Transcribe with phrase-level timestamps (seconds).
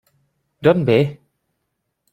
[0.63, 0.97] D'on ve?